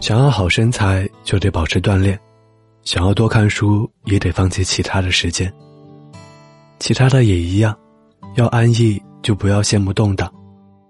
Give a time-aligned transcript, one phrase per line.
[0.00, 2.16] 想要好身材，就得保持锻炼；
[2.82, 5.52] 想要多看书，也得放弃其他的时间。
[6.78, 7.76] 其他的也一样，
[8.36, 10.32] 要安逸就不要羡慕动荡，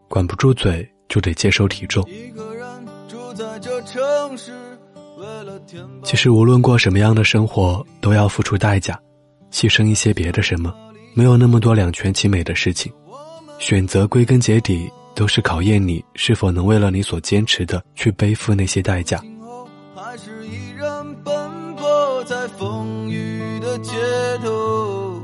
[0.09, 2.07] 管不住嘴就得接受体重。
[6.03, 8.99] 其实无论过什么样的生活，都要付出代价，
[9.51, 10.73] 牺牲一些别的什么。
[11.15, 12.93] 没有那么多两全其美的事情，
[13.59, 14.89] 选择归根结底
[15.19, 19.21] 都是考验你是否能为了你所坚持的去背负那些代价。
[19.93, 23.97] 还是依然奔波在风雨的街
[24.45, 25.21] 头，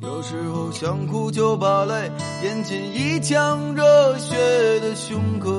[0.00, 2.08] 有时候想哭就把泪
[2.44, 4.36] 咽进一腔热血
[4.78, 5.50] 的胸口。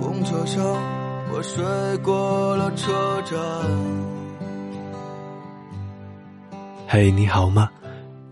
[0.00, 0.64] 公车上
[1.32, 1.64] 我睡
[1.98, 3.38] 过了车站。
[6.88, 7.70] 嘿，你好吗？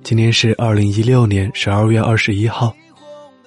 [0.07, 2.73] 今天是二零一六年十二月二十一号，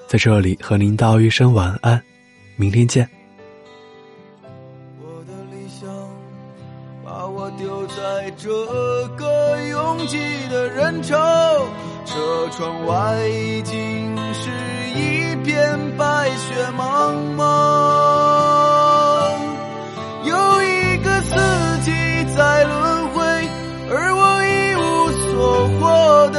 [0.08, 2.04] 在这里和您道一声晚安，
[2.58, 3.10] 明天见。
[5.00, 5.90] 我的理想
[7.02, 8.50] 把我丢在这
[9.16, 10.18] 个拥挤
[10.50, 11.16] 的人潮，
[12.06, 14.50] 车窗外已经是
[14.90, 17.42] 一片白雪茫茫，
[20.26, 21.22] 有一个